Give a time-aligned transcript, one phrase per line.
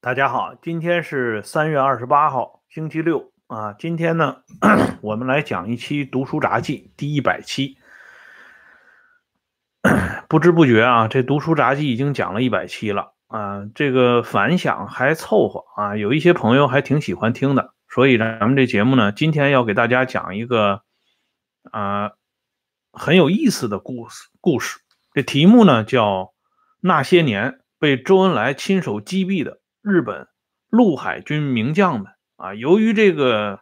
[0.00, 3.72] 大家好，今天是三月二十八号，星期六啊。
[3.72, 4.42] 今天呢，
[5.02, 7.78] 我们来讲一期《读书杂记》第一百期。
[10.28, 17.74] 不知不觉啊，这《读书杂记》已经讲了一百期了啊，这个反响还凑合啊，有一些朋友还挺喜欢听的。
[17.88, 20.82] 所以呢，咱们这节目呢，今天要给大家讲一个
[21.72, 22.12] 啊
[22.92, 24.28] 很有意思的故事。
[24.40, 24.78] 故事
[25.12, 26.22] 这题目呢叫
[26.82, 29.54] 《那些年被周恩来亲手击毙的》。
[29.88, 30.28] 日本
[30.68, 33.60] 陆海军名将们啊，由于这个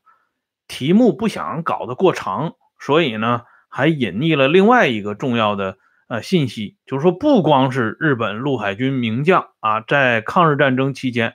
[0.66, 5.78] 题目不想搞得过长，所以呢，还隐匿了另外一个重要的
[6.08, 11.34] 呃信息，就是说，不光是日本陆海军名将啊，在抗日战争期间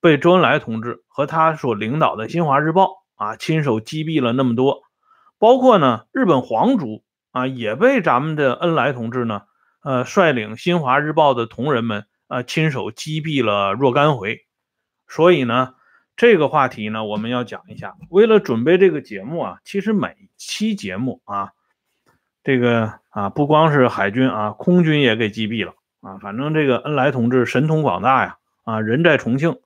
[0.00, 4.82] 被周恩来同志和他所领导的新华日报啊亲手击毙了那么多，
[5.38, 9.42] 包括呢，日本皇族啊也被咱们的恩来同志呢，
[9.84, 12.04] 呃，率领新华日报的同仁们。
[12.26, 14.46] 啊，亲手击毙了若干回，
[15.06, 15.74] 所以呢，
[16.16, 17.94] 这个话题呢，我们要讲一下。
[18.08, 21.52] 为了准备这个节目啊，其实每期节目啊，
[22.42, 26.16] 这个啊，不光是海军啊，空军也给击毙了啊。
[26.18, 29.58] 反正这个恩来同志神通广大呀，啊，人在重庆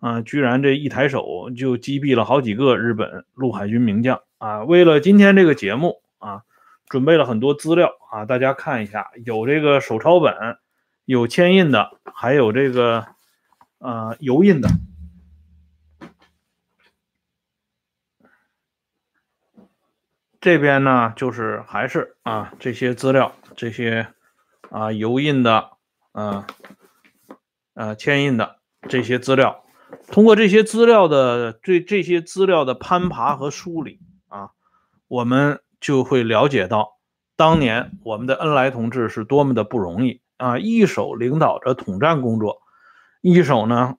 [0.00, 4.64] 啊，居然这一抬手就击毙了好几个日本陆海军名将啊。
[4.64, 6.42] 为了今天这个节目啊，
[6.88, 10.58] 准备了很多资料啊，大家看一下，有这个手抄本。
[11.06, 13.06] 有铅印的，还有这个
[13.78, 14.68] 呃油印的。
[20.40, 24.08] 这边呢，就是还是啊这些资料，这些
[24.68, 25.70] 啊油印的，
[26.12, 26.44] 嗯
[27.74, 28.58] 呃铅印的
[28.88, 29.64] 这些资料。
[30.08, 34.50] 通过这些资料的对这些资料的攀爬和梳理啊，
[35.06, 36.98] 我们就会了解到，
[37.36, 40.20] 当年我们的恩来同志是多么的不容易。
[40.38, 42.60] 啊，一手领导着统战工作，
[43.22, 43.96] 一手呢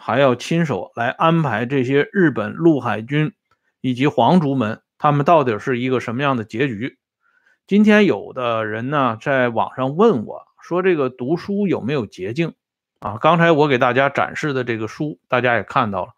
[0.00, 3.34] 还要亲手来安排这些日本陆海军
[3.82, 6.98] 以及皇族们，他们到底是一个什么样的结局？
[7.66, 12.54] 今天有的人呢在网上问我说：“这个读书有没有捷径？”
[13.00, 16.12] 啊，刚才我给大家展示的这个书，大家也看到了，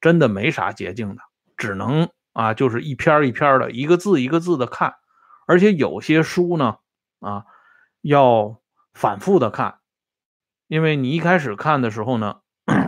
[0.00, 1.22] 真的没啥捷径的，
[1.56, 4.94] 只能啊就是一篇一篇的，一个字一个字的看，
[5.46, 6.76] 而且有些书呢
[7.18, 7.44] 啊
[8.02, 8.59] 要。
[9.00, 9.78] 反复的看，
[10.66, 12.40] 因为你一开始看的时候呢，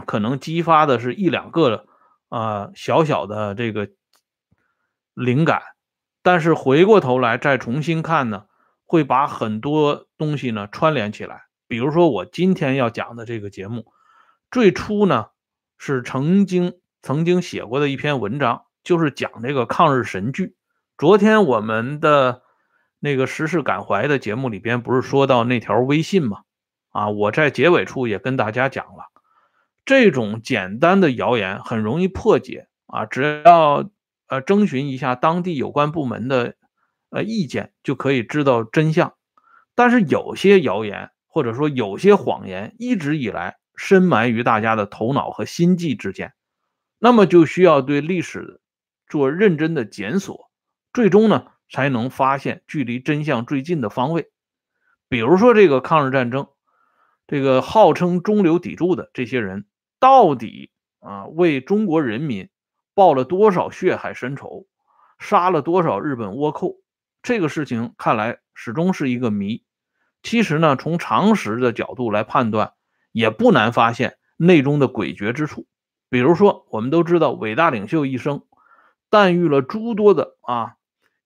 [0.07, 1.87] 可能激发的是一两个
[2.29, 3.89] 啊小小的这个
[5.15, 5.63] 灵感，
[6.23, 8.45] 但是回过头来再重新看呢，
[8.85, 11.45] 会把很多东西呢串联起来。
[11.67, 13.87] 比如说我今天要讲的这个节目，
[14.51, 15.29] 最初呢
[15.79, 20.57] 是曾经曾经写过的一篇文章，就是讲这个抗日神剧。
[20.99, 22.43] 昨天我们的。
[23.05, 26.43] 那个时事感怀的节目里边不是说到那条微信吗？
[26.91, 29.07] 啊，我在结尾处也跟大家讲了，
[29.85, 33.91] 这种简单的谣言很容易破解啊，只要
[34.29, 36.55] 呃征询一下当地有关部门的
[37.11, 39.15] 呃意见就可以知道真相。
[39.75, 46.35] 但是有些谣言或者说有些谎言一直以来深埋于大家的头脑和心计之间，
[47.01, 48.61] 那么就需要对历史
[49.09, 50.49] 做认真的检索，
[50.93, 51.49] 最终呢。
[51.73, 54.31] 才能发现距离真相最近的方位，
[55.09, 56.49] 比如说这个抗日战争，
[57.27, 59.65] 这个号称中流砥柱的这些人，
[59.99, 62.51] 到底啊为中国人民
[62.93, 64.67] 报了多少血海深仇，
[65.19, 66.77] 杀了多少日本倭寇？
[67.23, 69.65] 这个事情看来始终是一个谜。
[70.23, 72.75] 其实呢，从常识的角度来判断，
[73.13, 75.67] 也不难发现内中的诡谲之处。
[76.11, 78.43] 比如说，我们都知道伟大领袖一生
[79.09, 80.75] 诞育了诸多的啊。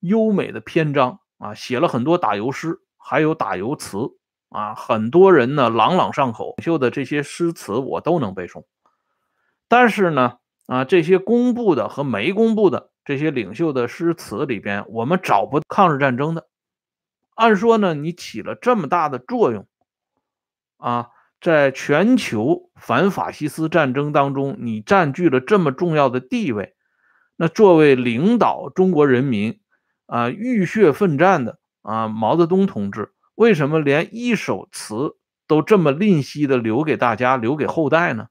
[0.00, 3.98] 优美的篇章啊，写了很多打油诗，还有打油词
[4.50, 6.54] 啊，很多人呢朗朗上口。
[6.58, 8.64] 领袖的这些诗词我都能背诵，
[9.68, 16.46] 但是呢啊，这些公布的和没公布的这些领袖的诗词里边，我们找不抗日战争的。
[17.34, 19.66] 按说呢，你起了这么大的作用
[20.78, 21.08] 啊，
[21.40, 26.74] 在全球反法西斯战争当中，你占据了这么重要的地位，
[27.36, 29.60] 那作为领导中国人民。
[30.06, 35.16] 啊，浴血奋战的啊，毛泽东同志为什么连一首词
[35.46, 38.28] 都这么吝惜的留给大家、留给后代呢？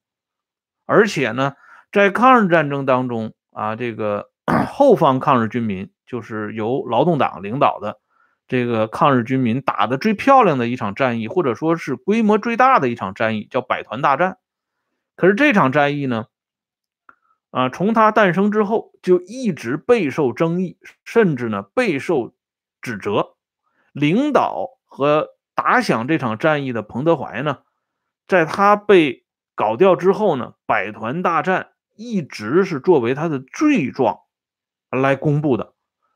[0.86, 1.54] 而且呢，
[1.92, 4.30] 在抗日战争当中啊，这个
[4.68, 8.00] 后方抗日军民就是由劳动党领导的
[8.48, 14.38] 这个抗日军民打的最漂亮的一场战役，或者说是规模最大的一场战役，叫百团大战。
[15.16, 16.26] 可是这场战役呢？
[17.56, 22.34] 啊，从它诞生之后就一直备受争议，甚至呢备受
[22.82, 23.36] 指责。
[23.94, 27.60] 领导和打响这场战役的彭德怀呢，
[28.28, 29.24] 在他被
[29.56, 34.20] 搞掉之后呢，百团大战一直是作为他的罪状
[34.92, 35.76] 来公布的，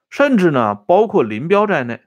[0.10, 2.02] 甚至呢，包括林彪在内，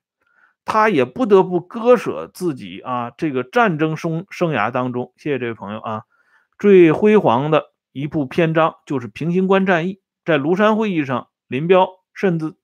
[0.67, 6.02] 他也不得不割舍自己啊这个战争生生涯当中，谢谢这位朋友啊，
[6.58, 12.54] 最辉煌的一部篇章就是平型关战役，在庐山会议上，林彪甚至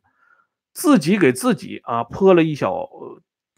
[0.72, 2.88] 自己给自己啊泼了一小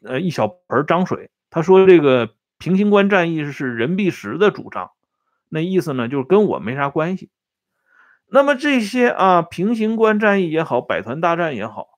[0.03, 4.91] 呃一小盆脏水，他说这个平型关战役是任弼时的主张。
[5.49, 7.31] 那意思呢，就是跟我没啥关系。
[8.27, 11.89] 那么这些啊，平型关战役也好，百团大战也好，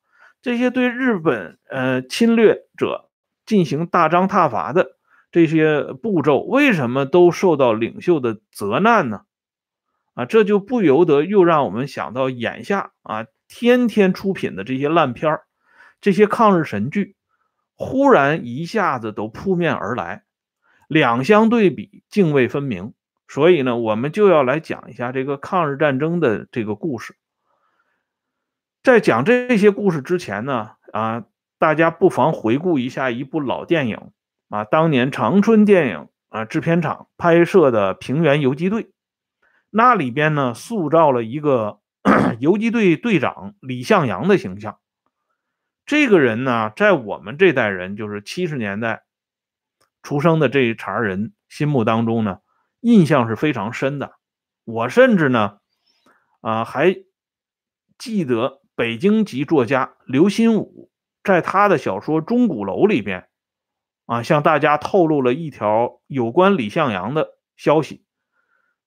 [0.40, 3.10] 这些对日本呃侵略者
[3.44, 4.96] 进行大张挞伐的
[5.30, 9.22] 这些步骤，为什么都受到领袖的责难呢？
[10.14, 15.42] 啊，这就不由得又让我们想到眼下啊，天天出品的这些烂片儿，
[16.00, 17.16] 这些抗日神剧，
[17.74, 20.24] 忽然一下子都扑面而来，
[20.88, 22.92] 两相对比，泾渭分明。
[23.28, 27.16] 所以呢，我们就要来讲一下这个抗日战争的这个故事。
[28.82, 31.24] 在讲这些故事之前呢，啊，
[31.58, 34.10] 大家不妨回顾一下一部老电影
[34.50, 38.84] 啊，当年长春电影啊制片厂拍摄的《平原游击队》，
[39.74, 41.80] 那里边呢塑造了一个
[42.38, 44.78] 游击队队长李向阳的形象。
[45.86, 49.04] 这个人呢，在我们这代人，就是七十年代
[50.02, 52.40] 出生的这一茬人心目当中呢。
[52.80, 54.16] 印象是非常深的，
[54.64, 55.58] 我甚至呢，
[56.40, 56.96] 啊，还
[57.96, 60.90] 记得北京籍作家刘心武
[61.22, 63.28] 在他的小说《钟鼓楼》里边，
[64.06, 68.04] 啊，向大家透露了一条有关李向阳的消息，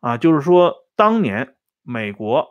[0.05, 2.47] 啊，就是说当年美国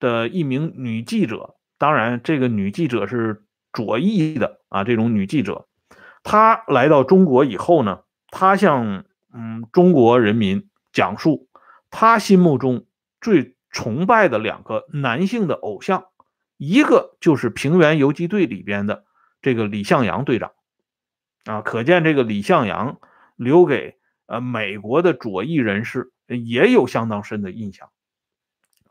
[0.00, 5.68] 的一名女记者，当然这个女记者是左翼的啊，这种女记者，
[6.22, 11.50] 她来到中国以后呢，她向嗯，中国人民讲述
[11.90, 12.86] 他心目中
[13.20, 16.06] 最崇拜的两个男性的偶像，
[16.56, 19.04] 一个就是平原游击队里边的
[19.42, 20.52] 这个李向阳队长，
[21.44, 23.00] 啊，可见这个李向阳
[23.36, 27.90] 留给呃美国的左翼人士也有相当深的印象。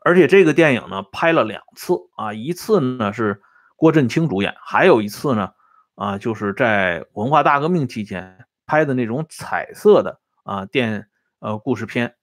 [0.00, 3.42] 而且这个电影呢拍了两次啊，一次呢是
[3.76, 5.52] 郭振清主演，还有一次呢
[5.94, 10.20] 啊就是在文化大革命期间拍的那种彩色的。
[10.44, 11.08] 啊，电
[11.38, 12.16] 呃故事片，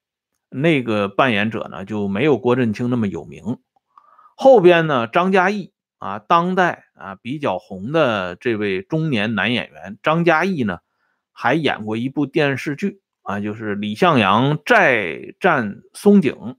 [0.48, 3.58] 那个扮演者呢就没有郭振清那么有名。
[4.36, 10.82] 后边呢，张嘉译啊，当代啊比较红的这位中年男演员张嘉译呢，
[11.32, 16.58] 还演过一部电视剧啊，就是李向阳再战松井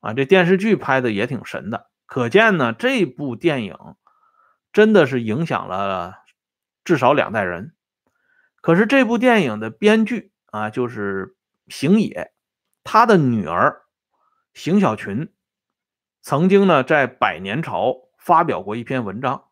[0.00, 1.90] 啊，这电视剧拍的也挺神的。
[2.06, 3.76] 可见呢，这部电影
[4.72, 6.16] 真的是影响了
[6.84, 7.74] 至少两代人。
[8.60, 10.30] 可是这部电影的编剧。
[10.52, 11.34] 啊，就是
[11.68, 12.34] 邢野，
[12.84, 13.84] 他的女儿
[14.52, 15.32] 邢小群，
[16.20, 19.44] 曾经呢在《百年潮》发表过一篇文章，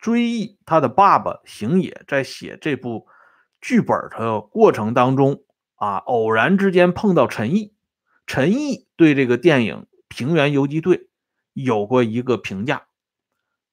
[0.00, 3.06] 追忆他的爸爸邢野在写这部
[3.60, 5.44] 剧本的过程当中，
[5.78, 7.74] 啊，偶然之间碰到陈毅，
[8.26, 10.98] 陈毅对这个电影《平原游击队》
[11.54, 12.82] 有过一个评价，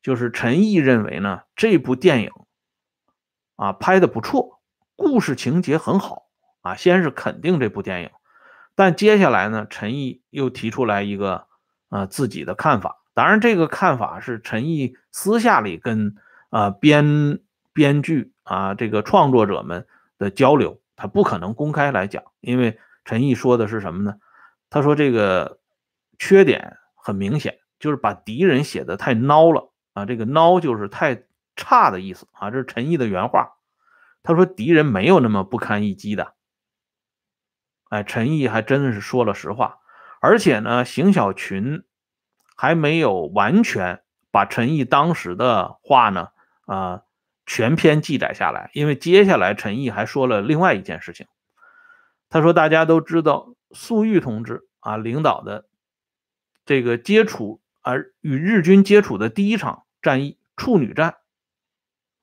[0.02, 2.32] 就是陈毅认为呢这部电影
[3.58, 4.62] 啊拍的不错，
[4.96, 6.24] 故事情节很好。
[6.62, 8.10] 啊，先是肯定这部电影，
[8.74, 11.46] 但接下来呢，陈毅又提出来一个
[11.90, 13.04] 啊自己的看法。
[13.14, 16.16] 当然，这个看法是陈毅私下里跟
[16.50, 17.40] 啊编
[17.72, 19.86] 编剧啊这个创作者们
[20.18, 22.24] 的交流，他不可能公开来讲。
[22.40, 24.16] 因为陈毅说的是什么呢？
[24.70, 25.60] 他说这个
[26.18, 30.06] 缺点很明显，就是把敌人写的太孬了啊。
[30.06, 31.24] 这个孬就是太
[31.56, 33.54] 差的意思啊，这是陈毅的原话。
[34.24, 36.34] 他说敌人没有那么不堪一击的。
[37.90, 39.78] 哎，陈毅还真的是说了实话，
[40.20, 41.84] 而且呢，邢小群
[42.56, 46.30] 还没有完全把陈毅当时的话呢，
[46.66, 47.04] 啊，
[47.46, 48.70] 全篇记载下来。
[48.74, 51.28] 因为接下来陈毅还说了另外一件事情，
[52.30, 55.68] 他说大家都知道粟裕同志啊领导的
[56.66, 61.18] 这个接触而与日军接触的第一场战役——处女战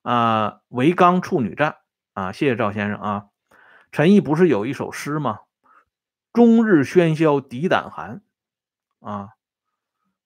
[0.02, 1.76] 啊，维冈处女战
[2.14, 3.26] 啊，谢谢赵先生啊。
[3.90, 5.40] 陈毅不是有一首诗吗？
[6.32, 8.22] 终日喧嚣敌胆寒，
[9.00, 9.34] 啊，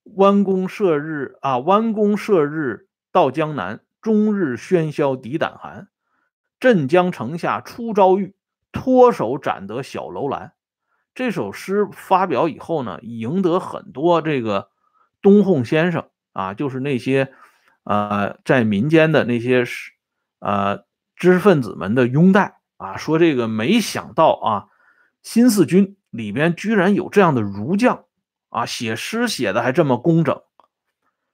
[0.05, 3.81] 弯弓射日啊，弯弓射日到江南。
[4.07, 5.89] 终日喧嚣敌胆寒，
[6.61, 8.37] 镇江城下出朝玉，
[8.71, 10.53] 脱手斩得小楼兰。
[11.13, 14.71] 这首诗发表以后呢，赢得很多这个
[15.21, 17.33] 东홍先生啊，就是那些
[17.83, 19.65] 呃在民间的那些
[20.39, 20.85] 呃
[21.17, 24.67] 知识分子们的拥戴啊，说这个没想到啊。
[25.21, 28.05] 新四军里边居然有这样的儒将
[28.51, 30.41] 啊，写诗写的还这么工整，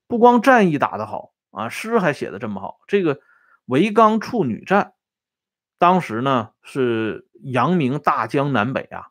[0.06, 2.80] 不光战役打得好啊，诗还写的这么好。
[2.88, 3.20] 这个
[3.66, 4.94] 维刚处女战，
[5.78, 9.10] 当时呢是扬名大江南北啊，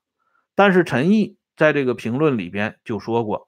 [0.55, 3.48] 但是陈毅在这个评论里边就说过，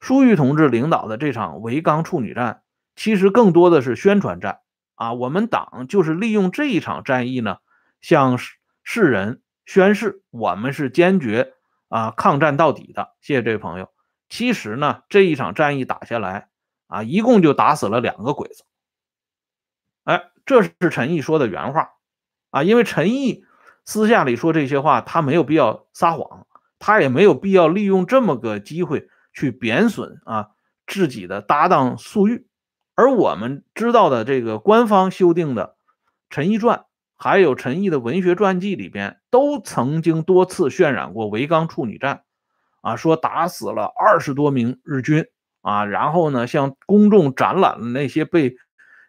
[0.00, 2.62] 粟裕同志领导的这场维刚处女战，
[2.96, 4.60] 其实更多的是宣传战
[4.94, 7.58] 啊，我们党就是利用这一场战役呢，
[8.00, 8.38] 向
[8.82, 9.42] 世人。
[9.66, 11.52] 宣誓，我们是坚决
[11.88, 13.14] 啊抗战到底的。
[13.20, 13.88] 谢谢这位朋友。
[14.28, 16.48] 其实呢，这一场战役打下来
[16.90, 18.64] 啊，一共就打死了两个鬼子。
[20.04, 21.92] 哎，这是陈毅说的原话
[22.50, 22.62] 啊。
[22.62, 23.44] 因为陈毅
[23.86, 26.46] 私下里说这些话，他没有必要撒谎，
[26.78, 30.50] 他也没有必要利用这么个机会去贬损啊
[30.86, 32.46] 自己的搭档粟裕。
[32.94, 35.66] 而我们知道的这个官方修订的
[36.28, 36.78] 《陈毅传》。
[37.22, 42.24] 还有陈毅的文学传记里边都曾经多次渲染过维刚处女战，
[42.80, 45.26] 啊，说打死了二十多名日军
[45.60, 48.56] 啊，然后呢向公众展览了那些被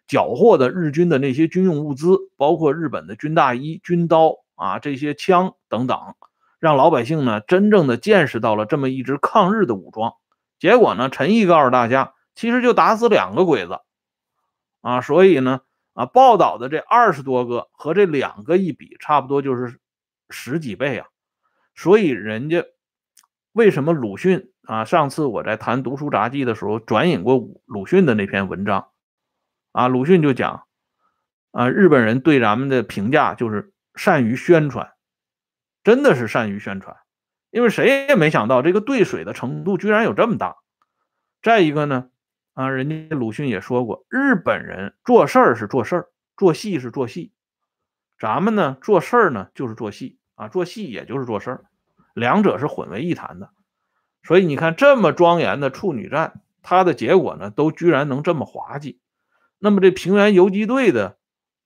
[0.06, 6.14] 缴获的日军的那些军用物资，包括日本的军大衣、军刀啊这些枪等等，
[6.58, 10.14] 让老百姓呢真正的见识到了这么一支抗日的武装。
[10.58, 13.80] 结果呢，陈毅告诉大家，其实就打死两个鬼子，
[14.80, 15.60] 啊，所以呢。
[15.94, 19.78] 啊，报道的这二十多个和这两个一比，差不多就是
[20.30, 21.06] 十几倍啊。
[21.74, 22.64] 所以人家
[23.52, 24.84] 为什么鲁迅啊？
[24.84, 28.88] 上次我在谈读书杂记的时候转引过鲁迅的那篇文章
[29.72, 30.66] 啊，鲁迅就讲
[31.50, 34.92] 啊，日本人对咱们的评价就是善于宣传，
[35.82, 36.96] 真的是善于宣传，
[37.50, 40.56] 因为谁也没想到这个兑水的程度居然有这么大。
[41.42, 42.08] 再一个呢？
[42.54, 47.32] 啊，人家鲁迅也说过，日本人做事儿是做事儿，做戏是做戏，
[48.18, 51.64] 咱们呢做事儿呢就是做戏啊，做戏也就是做事儿，
[52.14, 53.50] 两者是混为一谈的。
[54.22, 59.00] 所以你看，这么庄严的处女战，它的结果呢都居然能这么滑稽。
[59.58, 61.16] 那么这平原游击队的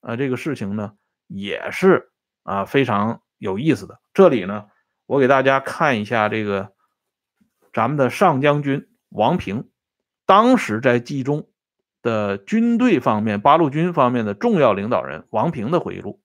[0.00, 0.94] 啊这个事情呢，
[1.26, 2.10] 也是
[2.42, 4.00] 啊非常有意思的。
[4.14, 4.66] 这里呢，
[5.06, 6.72] 我给大家看一下这个
[7.72, 9.68] 咱们的上将军王平。
[10.24, 11.48] 当时在冀中
[12.02, 16.20] 的军队方面，八路军方面的重要领导人王平的回忆录，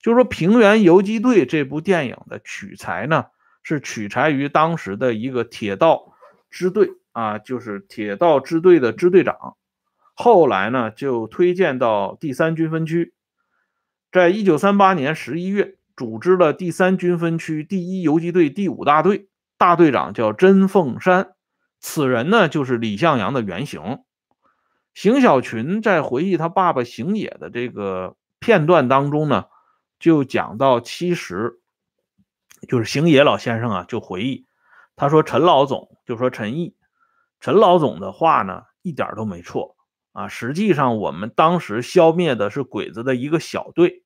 [0.00, 3.26] 就是说《平原游击队》这部电影的取材呢，
[3.62, 6.14] 是取材于当时的一个铁道
[6.50, 9.56] 支队啊，就是铁道支队的支队长，
[10.14, 13.14] 后来呢就推荐到第三军分区，
[14.10, 19.28] 在一九三八年十一月组织了第三军分区第一游击队第五大队，
[19.58, 21.34] 大队长叫甄凤山。
[21.80, 24.00] 此人呢，就是李向阳的原型。
[24.94, 29.46] 邢小群在回忆他爸爸邢野的这个片段当中呢，
[29.98, 31.60] 就讲到，其实
[32.68, 34.46] 就是邢野老先生啊，就回忆，
[34.96, 36.76] 他说陈老总就说陈毅，
[37.40, 39.76] 陈老总的话呢，一点都没错
[40.12, 40.28] 啊。
[40.28, 44.04] 实际上，我们当时消灭的是鬼子的一个小队，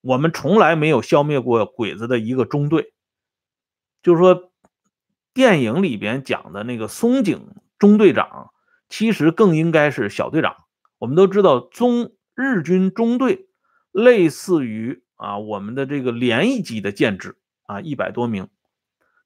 [0.00, 2.92] 我们从来没有消灭过鬼子的一个中队，
[4.02, 4.48] 就是说。
[5.32, 8.50] 电影里边讲的那个松井中队长，
[8.88, 10.56] 其实更应该是小队长。
[10.98, 13.46] 我们都知道，中日军中队
[13.92, 17.38] 类似于啊我们的这个连一级的建制
[17.70, 18.48] 啊，一百多名。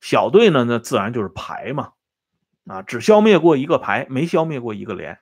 [0.01, 1.93] 小队呢，那自然就是排嘛，
[2.67, 5.19] 啊，只消灭过一个排，没消灭过一个连。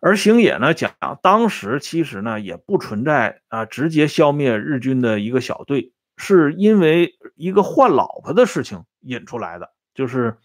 [0.00, 5.92] 而星野呢讲，当时其实呢也不存在啊直接消灭日军的一个小队。
[6.18, 10.38] 是因为一个换老婆的事情引出来的，就是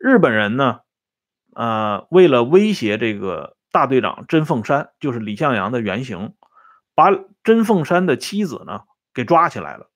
[0.00, 0.80] 日本人呢，
[1.54, 6.34] 呃，为了威胁这个大队长甄凤山，就是李向阳的原型，
[6.96, 7.12] 把
[7.44, 8.80] 甄凤山的妻子呢
[9.14, 9.88] 给抓起来了。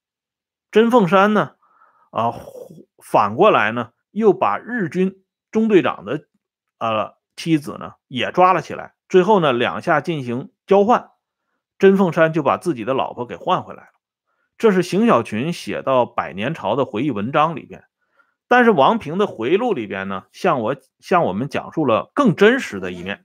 [0.70, 1.52] 甄凤山呢，
[2.10, 2.34] 啊，
[3.02, 6.26] 反过来呢，又把日军中队长的
[6.78, 8.94] 呃妻子呢也抓了起来。
[9.08, 11.10] 最后呢，两下进行交换，
[11.78, 13.90] 甄凤山就把自己的老婆给换回来了。
[14.56, 17.84] 这是邢小群写到百年朝的回忆文章里边，
[18.46, 23.24] 但是王平的回忆录里边呢，向我向我们讲述了更真实的一面。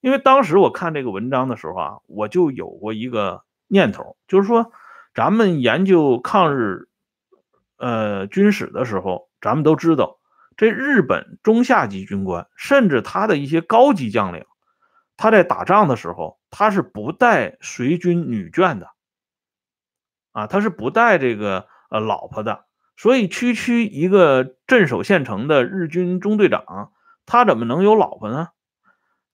[0.00, 4.72] 因为当时我看这个文章的时候啊，我就有过一个念头，就是说，
[5.14, 6.88] 咱们研究抗日
[7.76, 10.18] 呃军史的时候，咱们都知道，
[10.56, 14.44] 这日本中下级军官，甚至他的一些高级将领，
[15.16, 18.88] 他在打仗的时候，他是不带随军女眷的。
[20.32, 22.64] 啊，他是不带这个呃老婆的，
[22.96, 26.92] 所以区区一个镇守县城的日军中队长，
[27.26, 28.50] 他怎么能有老婆呢？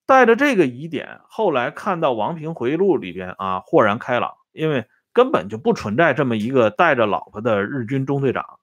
[0.06, 4.86] 带着这个疑点，后来看到王平回忆录里边啊，豁然开朗，因为
[5.16, 8.60] 根本就不存在这么一个带着老婆的日军中队长。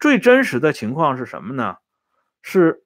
[0.00, 1.76] 最真实的情况是什么呢？
[2.40, 2.82] 是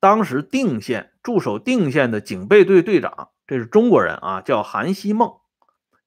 [0.00, 5.38] 当时定县驻守定县的警备队队长，这是中国人啊，叫韩希孟，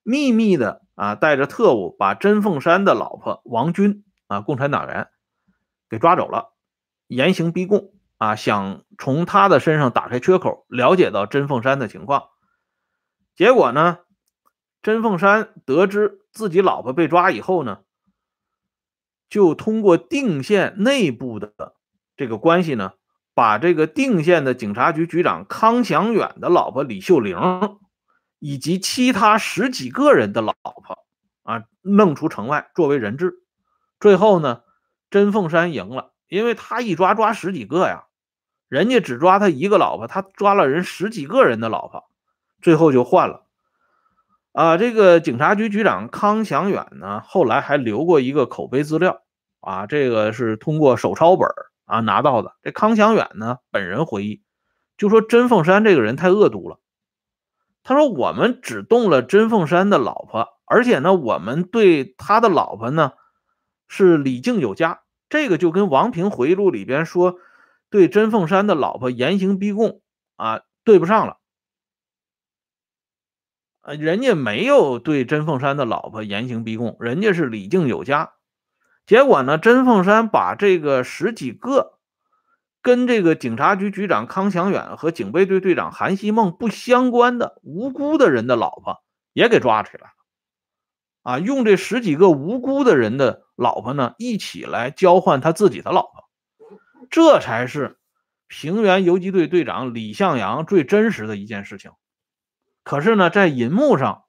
[0.04, 5.08] 秘密的啊带着特务把甄凤山的老婆王军啊，共产党员
[5.90, 6.52] 给抓走了，
[7.08, 12.24] 严刑逼供啊，想从他的身上打开缺口，了解到甄凤山的情况。
[13.36, 14.00] 结果呢，
[14.82, 17.80] 甄凤山得知自己老婆被抓以后呢。
[19.30, 21.76] 就通过定县内部的
[22.18, 22.94] 这个关系呢，
[23.36, 27.38] 把这个定县的警察局局长康祥远的老婆李秀玲，
[28.40, 31.06] 以及其他十几个人的老婆
[31.44, 33.44] 啊，弄出城外作为人质。
[34.00, 34.64] 最后呢，
[35.12, 38.06] 甄凤山赢了，因为他一抓抓十几个呀，
[38.68, 42.10] 人家只抓他一个老婆，他抓了人十几个人的老婆，
[42.64, 43.46] 最后就换了。
[44.60, 49.22] 啊，这个警察局局长康祥远呢，后来还留过一个口碑资料
[49.62, 51.48] 啊，这个是通过手抄本
[51.86, 52.58] 啊拿到的。
[52.62, 54.42] 这康祥远呢，本人回忆，
[54.98, 56.82] 就说甄凤山这个人太恶毒了。
[57.84, 63.14] 他说我们只动了甄凤山的老婆，而且呢，我们对他的老婆呢
[63.88, 67.38] 是礼敬有加，这个就跟王平回忆录里边说
[67.90, 70.02] 对甄凤山的老婆严刑逼供
[70.36, 71.38] 啊对不上了。
[73.96, 78.34] 人家没有对甄凤山的老婆严刑逼供，人家是礼敬有加。
[79.06, 82.00] 结果呢，甄凤山把这个十几个
[82.82, 88.98] 跟这个警察局局长康祥远和警备队队长韩希孟不相关的无辜的人的老婆
[89.34, 90.14] 也给抓起来了。
[91.24, 96.24] 啊，用这十几个无辜的人的老婆呢，一起来交换他自己的老婆，
[97.10, 98.00] 这才是
[98.48, 101.92] 平原游击队队长李向阳最真实的一件事情。
[102.90, 104.24] 可是呢，在银幕上，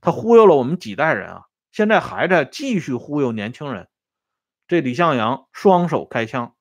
[0.00, 3.90] 他忽悠了我们几代人啊，现在还在继续忽悠年轻人。
[4.66, 6.54] 这李向阳双手开枪，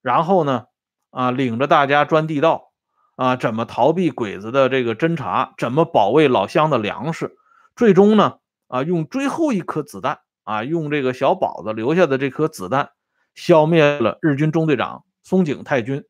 [0.00, 0.66] 然后呢，
[1.10, 2.72] 啊，领着大家钻地道，
[3.14, 7.36] 啊，怎么逃避鬼子的这个侦查，怎么保卫老乡的粮食，
[7.76, 12.90] 最终呢，啊，用最后一颗子弹，啊，用这个小宝子留下的这颗子弹，
[13.36, 16.04] 消灭了日军中队长松井太君。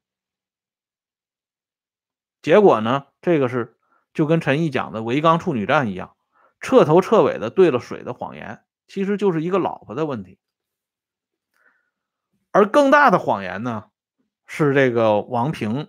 [2.41, 3.77] 结果呢，这个是。
[4.13, 6.17] 就跟陈毅讲的“围缸处女战”一样，
[6.61, 10.39] 彻头彻尾的兑了水的谎言，其实就是一个老婆的问题。
[12.51, 13.87] 而更大的谎言呢，
[14.47, 15.89] 是这个王平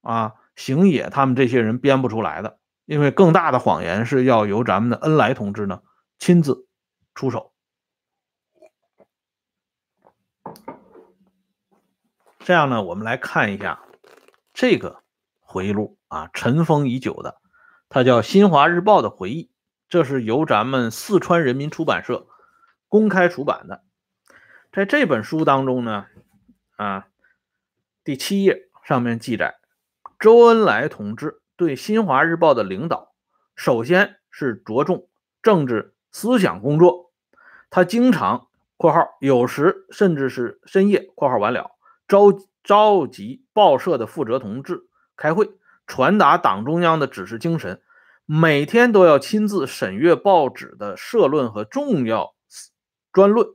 [0.00, 5.82] 啊、邢野他们这些人编不出来的，因为更大的谎言是要由咱们的恩来同志呢
[6.18, 6.66] 亲自
[7.14, 7.52] 出手。
[12.40, 13.80] 这样呢，我们来看一下
[14.52, 15.04] 这个
[15.38, 17.40] 回忆录啊，尘封已久的。
[17.94, 19.50] 它叫《新华日报》的回忆，
[19.90, 22.26] 这是由咱们四川人民出版社
[22.88, 23.82] 公开出版的。
[24.72, 26.06] 在这本书当中呢，
[26.76, 27.06] 啊，
[28.02, 29.56] 第七页上面记载，
[30.18, 33.12] 周恩来同志对《新华日报》的领导，
[33.56, 35.10] 首先是着重
[35.42, 37.12] 政治思想工作。
[37.68, 41.72] 他经常（括号有时甚至是深夜）（括号完了）
[42.08, 42.32] 召
[42.64, 45.50] 召集报社的负责同志开会。
[45.86, 47.82] 传达党中央的指示精神，
[48.24, 52.34] 每天都要亲自审阅报纸的社论和重要
[53.12, 53.46] 专论，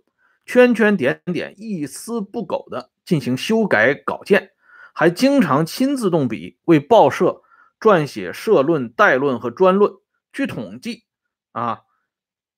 [0.45, 4.51] 圈圈点点，一丝不苟地进行修改稿件，
[4.93, 7.41] 还经常亲自动笔为报社
[7.79, 9.93] 撰写社论、代论和专论。
[10.31, 11.05] 据统计，
[11.53, 11.81] 啊，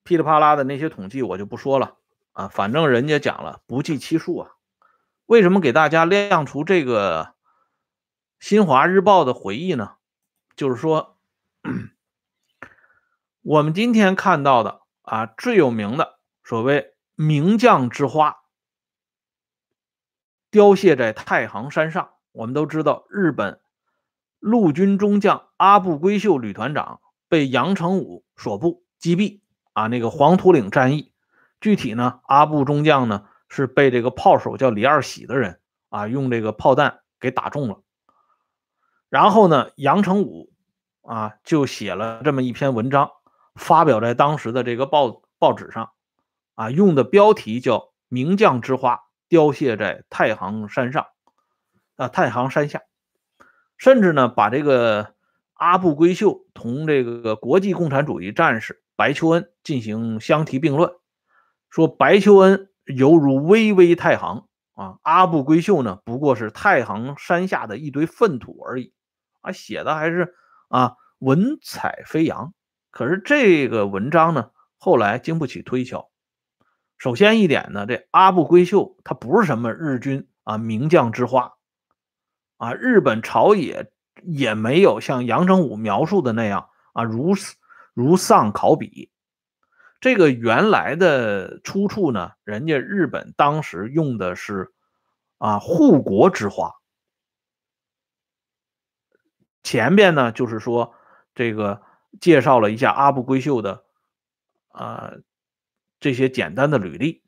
[0.03, 1.95] 噼里啪啦的那些统计我就不说了
[2.33, 4.49] 啊，反正人家讲了不计其数啊。
[5.27, 7.35] 为什么给大家亮出这个？
[8.39, 9.95] 新华日报的回忆呢，
[10.55, 11.17] 就是说，
[13.41, 18.37] 我们今天看到的啊最有名的所谓名将之花，
[20.49, 22.11] 凋谢在太行山上。
[22.31, 23.59] 我们都知道，日本
[24.39, 29.41] 陆军中将阿部规秀旅团长被杨成武所部击毙
[29.73, 31.11] 啊，那个黄土岭战役，
[31.59, 37.83] 具体呢，阿部中将呢是被这个炮手叫李二喜的人啊用这个炮弹给打中了。
[39.09, 40.51] 然后呢，杨成武
[41.01, 43.09] 啊就写了这么一篇文章，
[43.55, 45.91] 发表在当时的这个报报纸上，
[46.53, 51.07] 啊，用的标题叫《名将之花凋谢在太行山上》，
[52.03, 52.83] 啊，太行山下，
[53.77, 55.15] 甚至呢把这个
[55.53, 60.93] 阿部规秀同这个国际共产主义战士白求恩进行相提并论，
[61.71, 64.45] 说白求恩犹如巍巍太行
[64.75, 68.93] 啊，阿部规秀呢不过是太行山下的一堆粪土而已。
[69.41, 70.35] 啊，写的还是
[70.67, 72.53] 啊文采飞扬，
[72.91, 76.09] 可是这个文章呢，后来经不起推敲。
[76.97, 81.53] 首先一点呢，这阿部规秀他不是什么日军啊名将之花，
[82.57, 83.91] 啊，日本朝野
[84.23, 87.35] 也没有像杨成武描述的那样啊如
[87.93, 89.09] 如丧考妣。
[90.01, 94.73] 这个原来的出处呢，人家日本当时用的是
[95.37, 96.78] 啊护国之花。
[99.63, 100.93] 前边呢就是说
[101.33, 101.81] 这个
[102.19, 103.83] 介绍了一下阿部规秀的
[104.69, 105.13] 啊。
[106.01, 107.23] 这些简单的履历，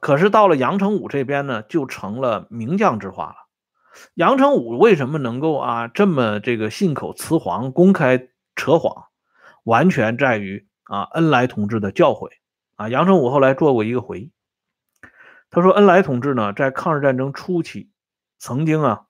[0.00, 3.36] 可是到了杨成武这边呢，就成了名将之花了。
[4.14, 9.08] 杨成武为什么能够啊这么这个信口雌黄、公开扯谎，
[9.62, 12.30] 完全在于啊恩来同志的教诲
[12.76, 12.88] 啊。
[12.88, 14.32] 杨成武后来做过一个回忆，
[15.50, 17.90] 他说恩来同志呢在抗日战争初期
[18.38, 19.04] 曾经啊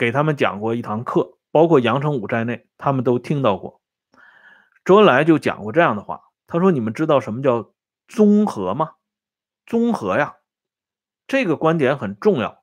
[0.00, 3.82] 给他们讲过一堂课，包括杨成武在内，他们都听到过。
[4.82, 6.22] 周恩来就讲过这样的话。
[6.46, 7.74] 他说：“你们知道什么叫
[8.08, 8.92] 综合吗？
[9.66, 10.36] 综合呀，
[11.26, 12.62] 这个观点很重要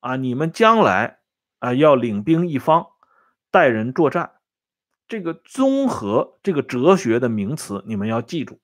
[0.00, 0.16] 啊！
[0.16, 1.20] 你们将来
[1.60, 2.88] 啊要领兵一方，
[3.52, 4.32] 带人作战，
[5.06, 8.58] 这个综合这个哲学的名词，你们要记住。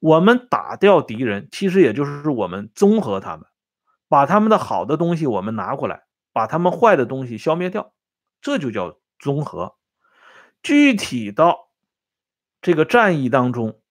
[0.00, 3.44] 我们打掉敌人，其实也就是我们综合他们，
[4.08, 6.04] 把他们的好的东西我们拿过来，
[6.34, 7.94] 把他们坏的东西消灭掉，
[8.42, 9.78] 这就叫综合。
[10.62, 11.70] 具体到……
[12.60, 13.82] 这个战役当中，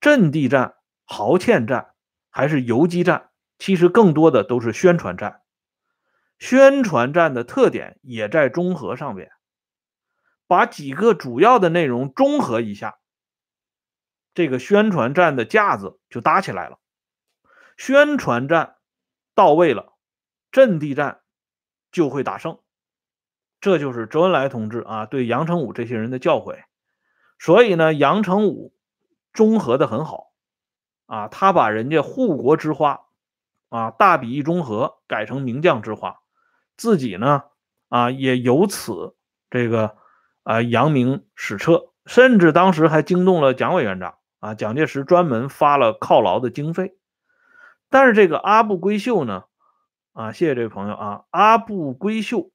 [0.00, 1.94] 阵地战、壕堑战
[2.30, 5.42] 还是游击战，其实更多的都是宣传战。
[6.38, 9.32] 宣传战的特点也在综合上边，
[10.46, 13.00] 把几个主要的内容综合一下，
[14.34, 16.78] 这个宣传战的架子就搭起来了。
[17.76, 18.76] 宣传战
[19.34, 19.94] 到位了，
[20.52, 21.22] 阵地战
[21.94, 22.58] 就会打胜。
[23.60, 26.64] 这就是周恩来同志啊对杨成武这些人的教诲。
[27.38, 28.74] 所以呢，杨成武
[29.32, 30.32] 综合的很好
[31.06, 33.06] 啊，他把人家护国之花
[33.68, 36.20] 啊大笔一综合改成名将之花，
[36.76, 37.44] 自己呢
[37.88, 39.14] 啊也由此
[39.50, 39.96] 这个
[40.42, 46.96] 啊扬名史册，甚至当时还惊动了蒋委员长啊，蒋介石专门发了犒劳的经费。
[47.88, 49.44] 但是这个阿部规秀呢
[50.14, 52.52] 啊，谢谢这位朋友啊，阿部规秀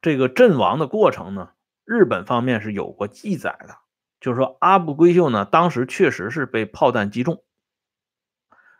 [0.00, 1.52] 这个阵亡的过程呢。
[1.84, 3.76] 日本方面是有过记载的，
[4.20, 7.44] 就是说阿部规秀呢，当时确实是被炮弹击中，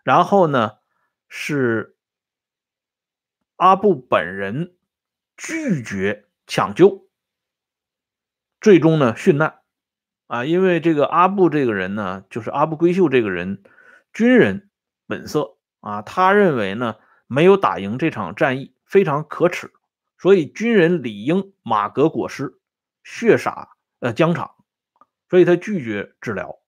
[0.02, 0.79] 然后呢
[1.29, 1.96] 是
[3.57, 4.74] 阿部本人
[5.37, 7.07] 拒绝抢救，
[8.61, 9.61] 最终呢殉难
[10.26, 13.62] 啊，因为这个阿部这个人呢，就是阿部规秀这个人，
[14.12, 14.70] 军人
[15.07, 15.56] 本色
[15.87, 16.96] 啊，他认为呢
[17.29, 19.70] 没有打赢这场战役非常可耻，
[20.18, 22.59] 所以军人理应马革裹尸。
[23.09, 23.68] 血洒
[24.01, 24.51] 呃疆场，
[25.31, 26.59] 所以他拒绝治疗。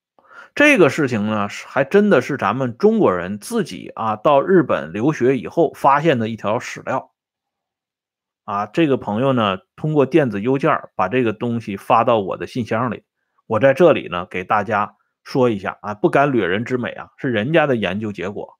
[0.54, 7.12] 这个事情呢，还真的是咱们中国人自己啊到日本留学以后发现的一条史料。
[8.44, 13.02] 啊，这个朋友呢，通过电子邮件把这个东西发到我的信箱里。
[13.48, 18.57] 我在这里呢，给大家说一下啊，不敢掠人之美啊，是人家的研究结果，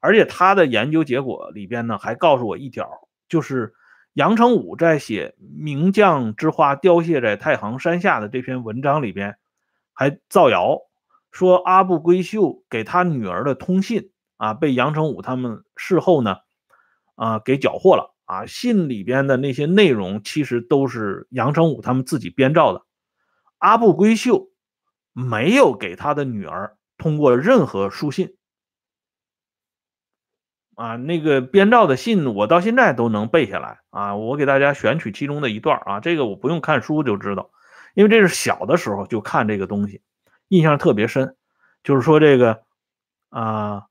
[0.00, 2.88] 而且他的研究结果里边呢，还告诉我一条，
[3.28, 3.74] 就是。
[4.14, 9.36] 杨成武在写“名将之花凋谢在太行山下”的这篇文章里边，
[9.92, 10.80] 还造谣
[11.30, 16.38] 说阿部规秀给他女儿的通信啊，被杨成武他们事后呢
[17.14, 18.46] 啊给缴获了啊。
[18.46, 22.82] 信里边的那些内容其实都是杨成武他们自己编造的。
[23.58, 24.50] 阿部规秀
[25.12, 28.34] 没有给他的女儿通过任何书信。
[30.80, 34.16] 啊，那个编造的信我到现在都能背下来啊！
[34.16, 37.50] 我给大家选取其中的一段啊，这个我不用看书就知道，
[37.92, 40.00] 因为这是小的时候就看这个东西，
[40.48, 41.36] 印象特别深。
[41.84, 42.62] 就是说这个
[43.28, 43.82] 啊，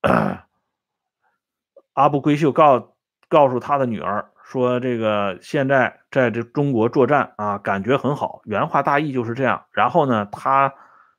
[1.92, 2.94] 阿部规秀告
[3.28, 8.40] 告诉他的女儿说，这个现在在这中国作战啊，感觉很好。
[8.44, 9.66] 原话大意就是这样。
[9.70, 10.72] 然后呢，他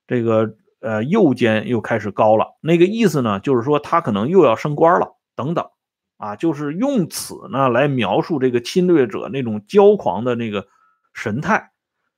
[0.08, 0.56] 这个。
[0.86, 5.72] 呃，右肩又开始高了，那个意思呢，就是说他可能又要升官了，等等，
[6.18, 10.68] 啊，就是用此呢来描述这个侵略者那种骄狂的那个
[11.12, 11.72] 神态，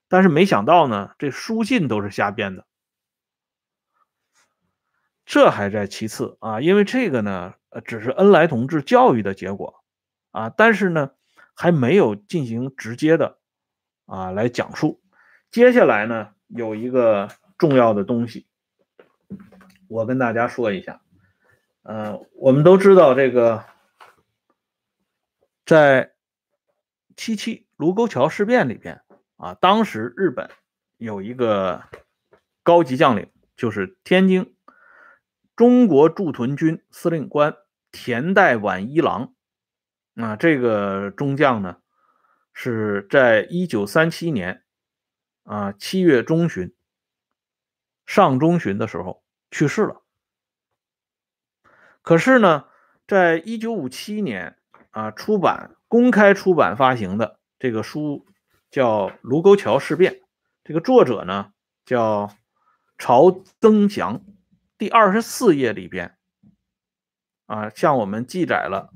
[0.10, 2.66] 但是没想到呢，这书信都是瞎编的，
[5.26, 9.82] 这还在其次啊，因为这个呢，呃，只是恩来同志教育的结果。
[10.32, 11.12] 啊，但是呢，
[11.56, 13.40] 还没有进行直接的
[14.06, 15.02] 啊来讲述，
[15.50, 18.46] 接下来呢，有一个重要的东西。
[19.88, 21.02] 我跟大家说一下，
[21.84, 23.66] 呃，我们都知道这个，
[25.66, 26.14] 在
[27.16, 29.02] 七七卢沟桥事变里边
[29.38, 30.50] 啊，当时日本
[30.98, 31.84] 有一个
[32.64, 34.56] 高级将领，就是天津
[35.56, 37.56] 中国驻屯军司令官
[37.92, 39.34] 田代晚一郎。
[40.16, 41.78] 啊，这个中将呢，
[42.52, 44.64] 是在一九三七年
[45.44, 46.76] 啊七月中旬、
[48.08, 50.02] 上中旬的时候去世了。
[52.02, 52.66] 可是呢，
[53.08, 54.58] 在一九五七年
[54.92, 58.26] 啊出版、公开出版发行的这个书
[58.72, 60.14] 叫《卢沟桥事变》，
[60.64, 61.52] 这个作者呢
[61.86, 62.34] 叫
[62.98, 64.24] 曹增祥，
[64.78, 66.18] 第二十四页里边
[67.46, 68.94] 啊向我们记载了。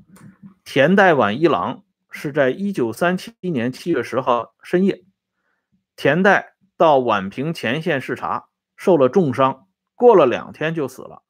[0.64, 5.04] 田代晚一郎是在一九三七年七月十号深夜，
[5.96, 9.66] 田代到宛平前线视察，受了重伤，
[10.02, 11.22] 过了两天就死了。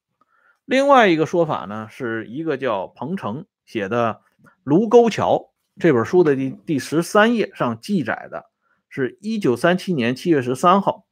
[0.65, 4.23] 另外一个说法呢，是一个叫彭城写的
[4.63, 5.37] 《卢沟桥》
[5.79, 8.47] 这本书的第第十三页上记载的，
[8.89, 11.05] 是一九三七年七月十三号，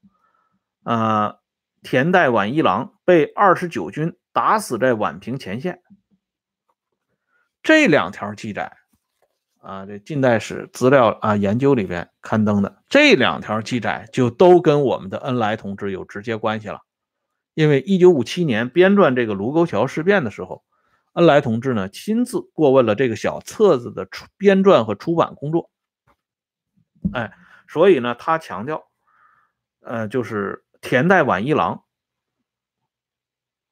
[0.85, 1.39] 呃，
[1.83, 5.83] 田代晚一郎被二十九军打死在宛平前线。
[7.63, 8.79] 这两条记载
[9.61, 16.81] 啊，这近代史资料啊研究里边刊登的这两条记载，就都跟我们的恩来同志有直接关系了。
[17.55, 20.65] 因为一九五七年编撰这个卢沟桥事变的时候，
[21.13, 25.71] 恩来同志呢亲自过问了这个小册子的出编撰和出版工作。
[27.13, 27.33] 哎，
[27.69, 28.89] 所以呢，他强调，
[29.81, 31.85] 呃，就是田代晚一郎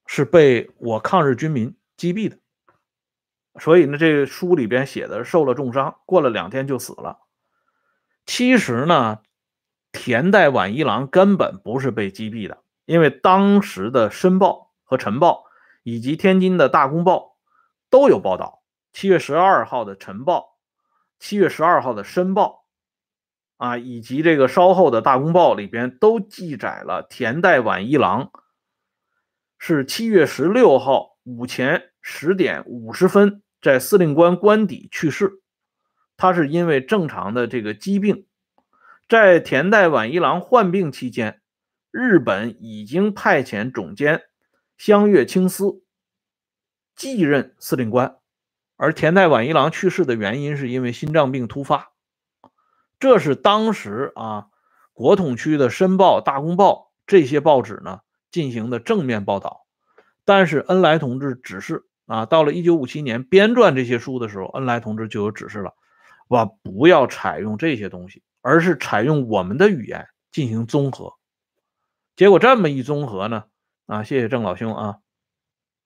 [0.05, 2.37] 是被我抗日军民击毙的。
[3.59, 7.19] 所以呢，这个书里边写的受了重伤，过了两天就死了。
[8.25, 9.19] 其实呢，
[9.91, 14.49] 田代晚一郎根本不是被击毙的，因为当时的《申报》
[14.83, 15.43] 和《晨报》
[15.83, 17.37] 以及天津的大公报
[17.91, 18.63] 都有报道。
[18.91, 20.39] 七月十二号的《晨报》，
[21.19, 22.65] 七月十二号的《申报》，
[23.63, 28.31] 啊，以及这个稍后的大公报里边都记载了田代晚一郎
[29.59, 33.43] 是七月十六号午前十点五十分。
[33.61, 35.43] 在司令官官邸去世，
[36.17, 38.25] 他是因为正常的这个疾病。
[39.07, 41.38] 在田代晚一郎患病期间，
[41.91, 44.23] 日本已经派遣总监
[44.77, 45.81] 香月清司
[46.95, 48.17] 继任司令官，
[48.75, 51.91] 而田代晚一郎去世的原因是因为心脏病突发。
[52.99, 54.47] 这是当时啊，
[54.93, 56.73] 国统区的《申报》《大公报》
[57.07, 59.65] 这些报纸呢进行的正面报道，
[60.25, 61.85] 但是恩来同志指示。
[62.05, 65.75] 啊，到了一九五七年编撰这些书的时候，恩来同志就有指示了，
[66.29, 71.13] 哇，不要采用这些东西，而是采用我们的语言进行综合。
[72.19, 73.45] 结果这么一综合呢，
[73.85, 74.99] 啊，谢谢郑老兄啊，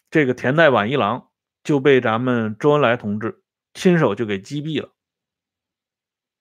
[0.09, 1.29] 这个田代晚一郎
[1.63, 3.43] 就被咱们周恩来同志
[3.75, 4.89] 亲手就给击毙了。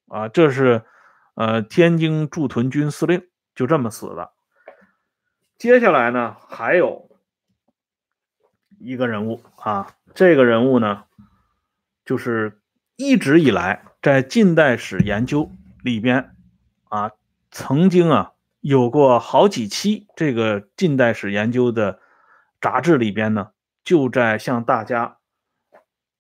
[0.07, 0.87] 啊，这是
[1.35, 4.33] 呃天津驻屯军司令就这么死的。
[5.59, 7.11] 接下来呢，还有。
[8.79, 11.05] 一个人物啊，这个人物呢，
[12.07, 12.63] 就是
[12.97, 15.51] 一直以来在近代史研究
[15.85, 16.35] 里边
[16.89, 17.11] 啊，
[17.51, 18.32] 曾经啊
[18.63, 22.01] 有过好几期这个近代史研究的
[22.61, 23.51] 杂志里边呢，
[23.83, 25.19] 就在向大家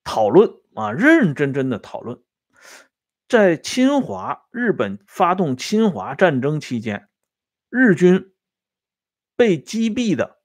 [0.02, 2.20] 讨论啊，认认真真的讨论，
[3.28, 7.08] 在侵华日本发动侵华战争期间，
[7.70, 8.34] 日军
[9.36, 10.40] 被击毙的。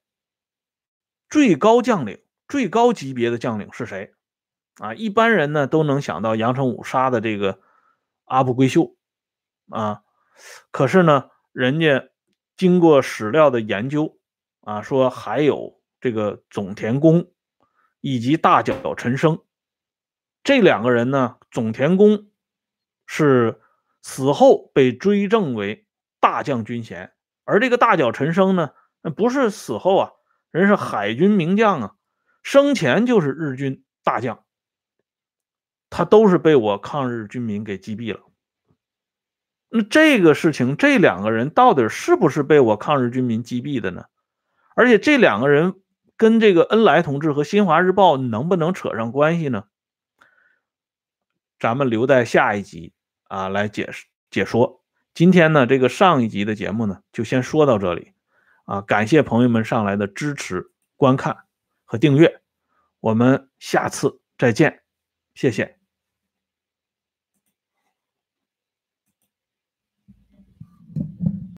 [1.28, 4.14] 最高将领、最高级别的将领是谁？
[4.76, 7.58] 啊，一般人呢都能想到杨成武杀的这个
[8.24, 8.94] 阿部贵秀，
[9.68, 10.02] 啊，
[10.70, 12.08] 可是呢，人家
[12.56, 14.16] 经过史料的研究，
[14.60, 17.32] 啊，说还有这个总田宫
[18.00, 19.42] 以及大角陈生
[20.44, 21.38] 这两个人呢。
[21.50, 22.28] 总田宫
[23.06, 23.60] 是
[24.02, 25.88] 死后被追赠为
[26.20, 28.70] 大将军衔，而这个大角陈生呢，
[29.16, 30.12] 不是死后啊。
[30.52, 31.96] 人是海军名将啊，
[32.44, 34.44] 生前就是日军大将，
[35.90, 38.27] 他都是被我抗日军民给击毙了。
[39.70, 44.04] 那这个事情，这两个人到底是不是被我抗日军民击毙的呢？
[44.74, 45.74] 而且这两个人
[46.16, 49.64] 跟这个恩来同志和新华日报能不能扯上关系呢？
[51.58, 52.92] 咱们留在下一集
[53.24, 54.82] 啊来解释解说。
[55.12, 58.12] 今天呢，这个上一集的节目呢，就先说到这里。
[58.64, 61.38] 啊，感谢朋友们上来的支持、观看
[61.86, 62.42] 和订阅，
[63.00, 64.82] 我们下次再见，
[65.34, 65.77] 谢谢。